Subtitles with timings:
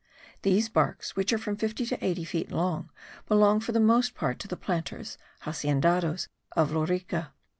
[0.41, 2.89] These barks, which are from fifty to eighty feet long,
[3.27, 7.33] belong for the most part to the planters (haciendados) of Lorica.